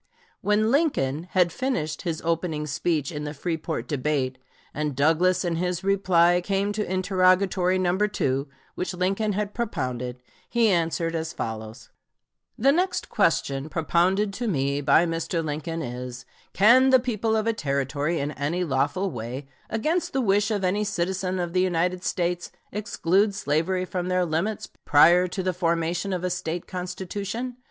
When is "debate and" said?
3.87-4.95